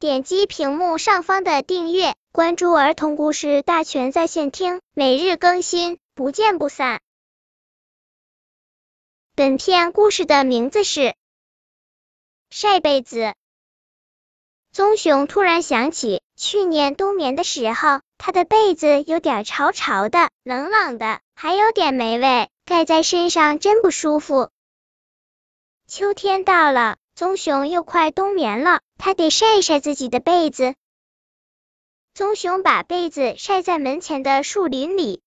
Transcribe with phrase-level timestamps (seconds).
[0.00, 7.00] 点击屏幕上方的订阅，关注儿童故事大全在线听，每日更新，不见不散。
[9.34, 11.16] 本片故事的名字是
[12.48, 13.34] 晒被子。
[14.70, 24.50] 棕熊突然想起，去年冬眠的时候，它的被子有点潮潮的、冷冷的，还有点霉味，盖在身上真不舒服。
[25.88, 30.76] 秋天到了，棕熊又快冬眠了，它得晒晒自己的被子。
[32.14, 35.20] 棕熊把被子晒在门前的树林里，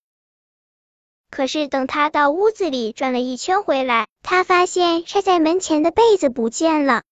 [1.30, 7.04] 可是等他到屋子里转了一圈回来，他发现晒在门前的被子不见了。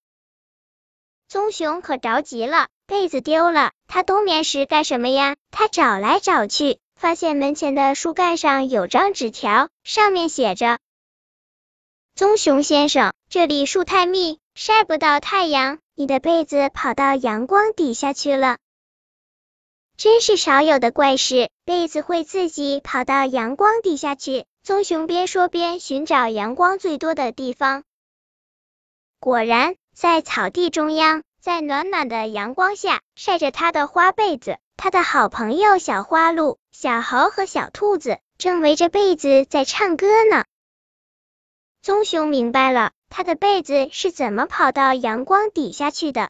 [1.28, 5.36] 棕熊可着急了，被子丢了，它冬眠时干什么呀？
[5.52, 10.80] 它找来找去，发现门前的树干上有张纸条，上面写着。
[12.16, 18.58] 棕熊先生，这里树太密，晒不到太阳，你的被子跑到阳光底下去了。
[19.96, 24.46] 真是少有的怪事，被子会自己跑到阳光底下去。
[24.62, 27.86] 棕熊边说边寻找阳光最多的地方。
[29.22, 34.58] 果然，在草地中央，在暖暖的阳光下，晒着它的花被子。
[34.76, 40.44] 他的好朋友小花鹿、小猴和小兔子正围着被子在唱歌呢。
[41.82, 46.30] 棕熊明白了，他的被子是怎么跑到阳光底下去的。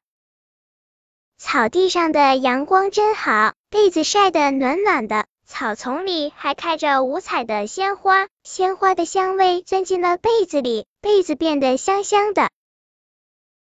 [1.38, 5.26] 草地上的阳光真好，被子晒得暖暖的。
[5.46, 12.50] 草丛里还开着五彩的鲜花，鲜花的香味钻进了被子里，被子变得香香的。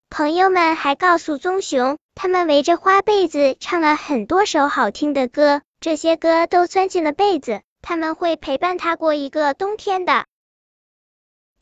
[0.09, 10.25] 朋友们还告诉棕熊，他们围着花被子唱了很多首好听的歌，这些歌都钻进了被子，他们会陪伴他过一个冬天的。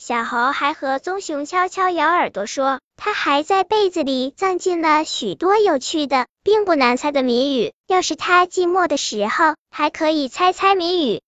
[0.04, 7.72] 小猴还和棕熊悄悄摇耳朵说，他还在被子里藏进了许多有趣的、并不难猜的谜语。
[7.86, 11.22] 要是他寂寞的时候，还可以猜猜谜语。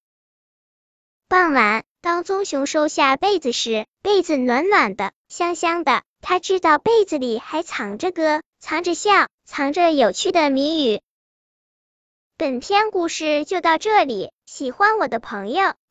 [1.29, 6.01] 傍晚，当棕熊收下被子时，被子暖暖的、香香的。
[6.22, 11.00] 他知道被子里还藏着歌，藏着笑，藏着有趣的谜语。
[12.38, 15.75] 本篇故事就到这里，喜欢我的朋友